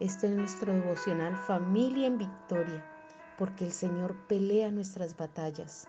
[0.00, 2.84] Esto es nuestro devocional Familia en Victoria,
[3.36, 5.88] porque el Señor pelea nuestras batallas.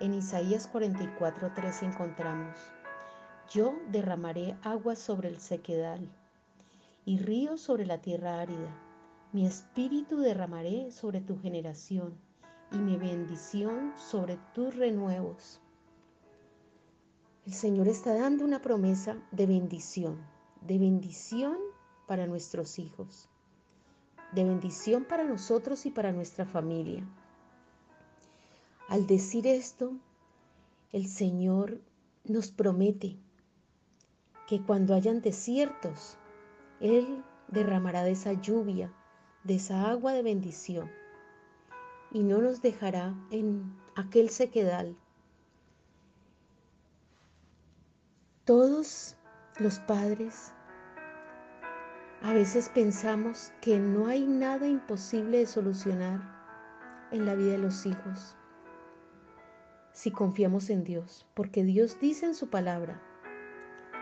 [0.00, 2.58] En Isaías 44:3 encontramos,
[3.48, 6.10] Yo derramaré agua sobre el sequedal
[7.04, 8.74] y ríos sobre la tierra árida.
[9.32, 12.18] Mi espíritu derramaré sobre tu generación
[12.72, 15.60] y mi bendición sobre tus renuevos.
[17.46, 20.18] El Señor está dando una promesa de bendición,
[20.62, 21.73] de bendición
[22.06, 23.28] para nuestros hijos,
[24.32, 27.06] de bendición para nosotros y para nuestra familia.
[28.88, 29.92] Al decir esto,
[30.92, 31.80] el Señor
[32.24, 33.16] nos promete
[34.46, 36.16] que cuando hayan desiertos,
[36.80, 38.92] Él derramará de esa lluvia,
[39.42, 40.90] de esa agua de bendición,
[42.10, 44.96] y no nos dejará en aquel sequedal.
[48.44, 49.16] Todos
[49.58, 50.53] los padres
[52.24, 56.22] a veces pensamos que no hay nada imposible de solucionar
[57.10, 58.34] en la vida de los hijos
[59.92, 62.98] si confiamos en Dios, porque Dios dice en su palabra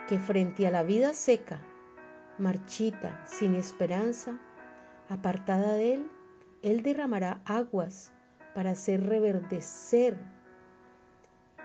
[0.09, 1.61] que frente a la vida seca,
[2.39, 4.39] marchita, sin esperanza,
[5.09, 6.11] apartada de Él,
[6.63, 8.13] Él derramará aguas
[8.55, 10.17] para hacer reverdecer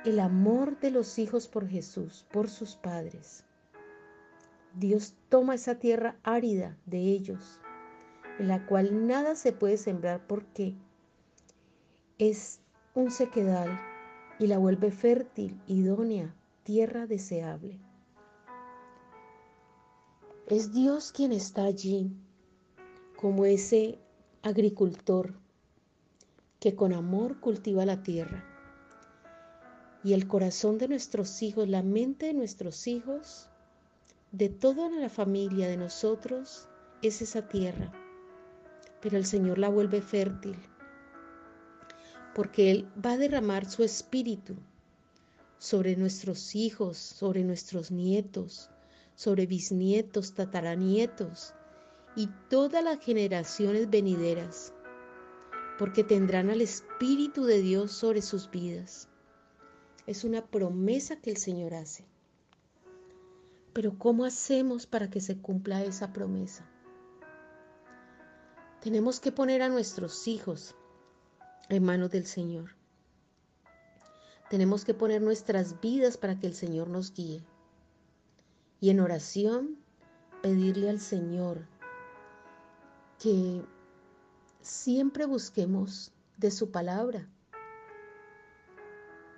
[0.05, 3.46] el amor de los hijos por Jesús, por sus padres.
[4.80, 7.59] Dios toma esa tierra árida de ellos,
[8.38, 10.75] en la cual nada se puede sembrar porque
[12.20, 12.59] es
[12.93, 13.80] un sequedal
[14.37, 17.80] y la vuelve fértil, idónea, tierra deseable.
[20.45, 22.11] Es Dios quien está allí
[23.16, 23.98] como ese
[24.43, 25.33] agricultor
[26.60, 28.45] que con amor cultiva la tierra.
[30.04, 33.49] Y el corazón de nuestros hijos, la mente de nuestros hijos,
[34.32, 36.67] de toda la familia de nosotros
[37.02, 37.92] es esa tierra,
[39.02, 40.58] pero el Señor la vuelve fértil,
[42.36, 44.55] porque Él va a derramar su espíritu
[45.58, 48.70] sobre nuestros hijos, sobre nuestros nietos,
[49.16, 51.54] sobre bisnietos, tataranietos
[52.16, 54.73] y todas las generaciones venideras,
[55.80, 59.08] porque tendrán al Espíritu de Dios sobre sus vidas.
[60.05, 62.05] Es una promesa que el Señor hace.
[63.77, 66.65] Pero ¿cómo hacemos para que se cumpla esa promesa?
[68.82, 70.73] Tenemos que poner a nuestros hijos
[71.70, 72.76] en manos del Señor.
[74.49, 77.45] Tenemos que poner nuestras vidas para que el Señor nos guíe.
[78.82, 79.77] Y en oración
[80.42, 81.67] pedirle al Señor
[83.20, 83.64] que
[84.60, 87.30] siempre busquemos de su palabra,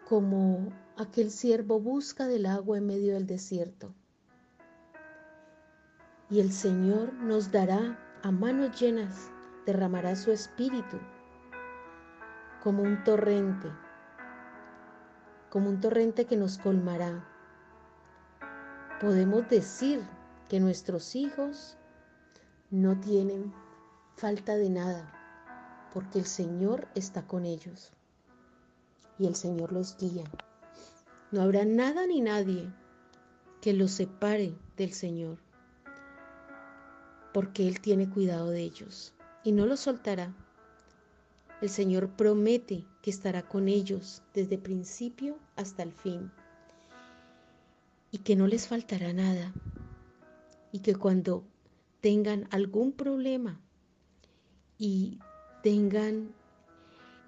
[0.07, 3.93] como aquel siervo busca del agua en medio del desierto
[6.29, 9.31] y el Señor nos dará a manos llenas,
[9.65, 10.97] derramará su espíritu
[12.61, 13.67] como un torrente,
[15.49, 17.25] como un torrente que nos colmará.
[18.99, 20.01] Podemos decir
[20.49, 21.77] que nuestros hijos
[22.69, 23.53] no tienen
[24.15, 25.11] falta de nada,
[25.93, 27.91] porque el Señor está con ellos
[29.17, 30.25] y el Señor los guía.
[31.31, 32.71] No habrá nada ni nadie
[33.61, 35.37] que los separe del Señor
[37.33, 39.13] porque Él tiene cuidado de ellos
[39.43, 40.33] y no los soltará.
[41.61, 46.31] El Señor promete que estará con ellos desde principio hasta el fin
[48.11, 49.53] y que no les faltará nada
[50.71, 51.43] y que cuando
[52.01, 53.59] tengan algún problema
[54.77, 55.19] y
[55.63, 56.33] tengan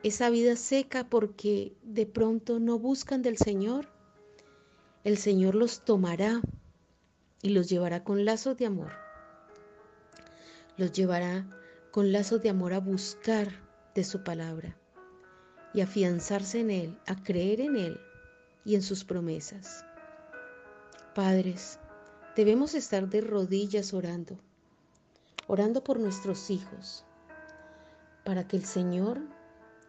[0.03, 3.89] esa vida seca porque de pronto no buscan del Señor,
[5.03, 6.41] el Señor los tomará
[7.41, 9.00] y los llevará con lazos de amor
[10.77, 11.45] los llevará
[11.91, 13.49] con lazos de amor a buscar
[13.93, 14.77] de su palabra
[15.73, 17.99] y afianzarse en Él, a creer en Él
[18.65, 19.85] y en sus promesas.
[21.15, 21.79] Padres,
[22.35, 24.37] debemos estar de rodillas orando,
[25.47, 27.05] orando por nuestros hijos,
[28.23, 29.19] para que el Señor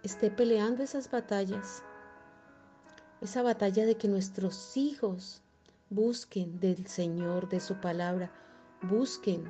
[0.03, 1.83] esté peleando esas batallas,
[3.21, 5.43] esa batalla de que nuestros hijos
[5.91, 8.33] busquen del Señor, de su palabra,
[8.83, 9.49] busquen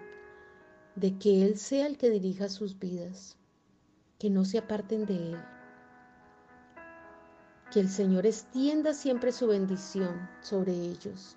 [0.94, 3.36] de que Él sea el que dirija sus vidas,
[4.18, 5.44] que no se aparten de Él.
[7.72, 11.36] Que el Señor extienda siempre su bendición sobre ellos,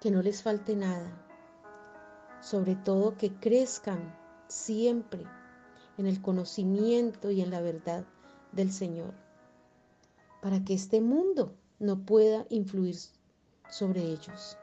[0.00, 1.10] que no les falte nada,
[2.40, 4.14] sobre todo que crezcan
[4.48, 5.24] siempre
[5.98, 8.04] en el conocimiento y en la verdad
[8.52, 9.14] del Señor,
[10.42, 12.96] para que este mundo no pueda influir
[13.70, 14.56] sobre ellos.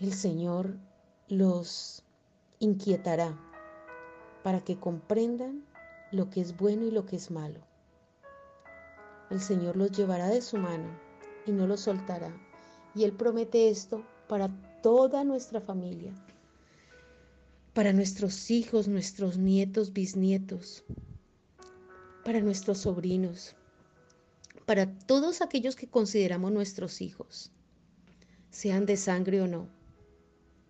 [0.00, 0.76] El Señor
[1.26, 2.04] los
[2.60, 3.36] inquietará
[4.44, 5.64] para que comprendan
[6.12, 7.58] lo que es bueno y lo que es malo.
[9.28, 10.88] El Señor los llevará de su mano
[11.46, 12.32] y no los soltará.
[12.94, 14.48] Y Él promete esto para
[14.82, 16.12] toda nuestra familia,
[17.74, 20.84] para nuestros hijos, nuestros nietos, bisnietos,
[22.24, 23.56] para nuestros sobrinos,
[24.64, 27.50] para todos aquellos que consideramos nuestros hijos,
[28.50, 29.77] sean de sangre o no.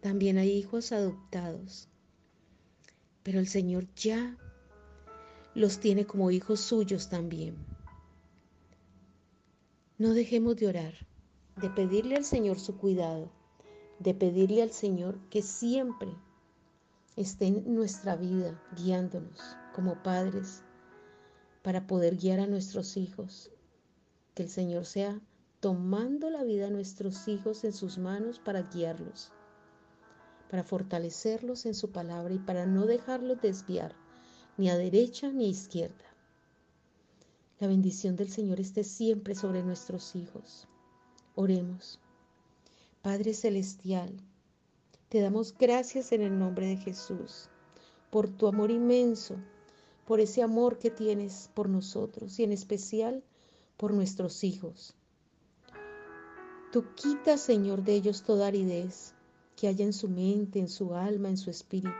[0.01, 1.89] También hay hijos adoptados.
[3.25, 4.37] Pero el Señor ya
[5.55, 7.57] los tiene como hijos suyos también.
[9.99, 10.95] No dejemos de orar,
[11.57, 13.33] de pedirle al Señor su cuidado,
[13.99, 16.09] de pedirle al Señor que siempre
[17.17, 19.41] esté en nuestra vida guiándonos
[19.75, 20.63] como padres
[21.63, 23.51] para poder guiar a nuestros hijos.
[24.37, 25.21] Que el Señor sea
[25.59, 29.33] tomando la vida de nuestros hijos en sus manos para guiarlos
[30.51, 33.95] para fortalecerlos en su palabra y para no dejarlos desviar
[34.57, 36.05] ni a derecha ni a izquierda.
[37.61, 40.69] La bendición del Señor esté siempre sobre nuestros hijos.
[41.35, 42.01] Oremos.
[43.03, 44.13] Padre Celestial,
[45.09, 47.49] te damos gracias en el nombre de Jesús
[48.11, 49.37] por tu amor inmenso,
[50.07, 53.23] por ese amor que tienes por nosotros y en especial
[53.77, 54.95] por nuestros hijos.
[56.73, 59.15] Tú quitas, Señor, de ellos toda aridez,
[59.59, 61.91] que haya en su mente, en su alma, en su espíritu.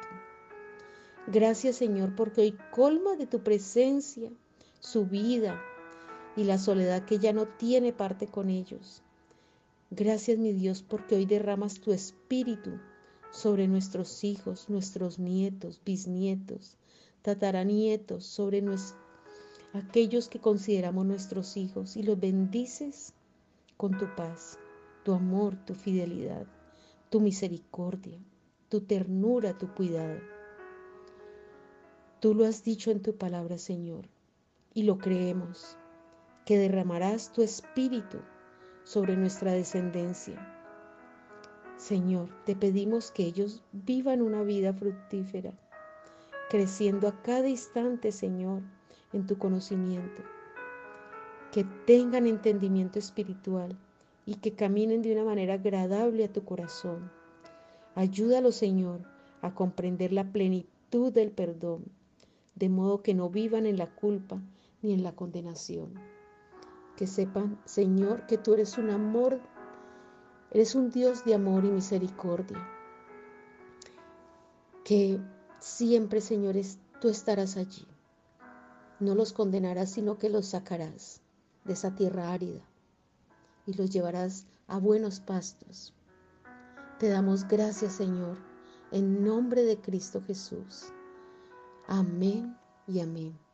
[1.27, 4.31] Gracias Señor porque hoy colma de tu presencia
[4.79, 5.61] su vida
[6.37, 9.03] y la soledad que ya no tiene parte con ellos.
[9.91, 12.79] Gracias mi Dios porque hoy derramas tu espíritu
[13.33, 16.77] sobre nuestros hijos, nuestros nietos, bisnietos,
[17.23, 18.65] tataranietos, sobre
[19.73, 23.15] aquellos que consideramos nuestros hijos y los bendices
[23.77, 24.59] con tu paz,
[25.03, 26.47] tu amor, tu fidelidad
[27.11, 28.19] tu misericordia,
[28.69, 30.21] tu ternura, tu cuidado.
[32.21, 34.09] Tú lo has dicho en tu palabra, Señor,
[34.75, 35.79] y lo creemos,
[36.45, 38.19] que derramarás tu espíritu
[38.85, 40.55] sobre nuestra descendencia.
[41.77, 45.53] Señor, te pedimos que ellos vivan una vida fructífera,
[46.51, 48.63] creciendo a cada instante, Señor,
[49.13, 50.23] en tu conocimiento,
[51.53, 53.79] que tengan entendimiento espiritual
[54.29, 57.11] y que caminen de una manera agradable a tu corazón.
[57.95, 59.01] Ayúdalo, Señor,
[59.41, 61.87] a comprender la plenitud del perdón,
[62.55, 64.39] de modo que no vivan en la culpa
[64.83, 65.95] ni en la condenación.
[66.95, 69.41] Que sepan, Señor, que tú eres un amor,
[70.51, 72.59] eres un Dios de amor y misericordia.
[74.85, 75.19] Que
[75.59, 76.57] siempre, Señor,
[77.01, 77.87] tú estarás allí.
[79.01, 81.23] No los condenarás, sino que los sacarás
[81.65, 82.61] de esa tierra árida
[83.69, 85.93] y los llevarás a buenos pastos.
[86.99, 88.39] Te damos gracias, Señor,
[88.93, 90.87] en nombre de Cristo Jesús.
[91.87, 92.57] Amén
[92.87, 93.48] y amén.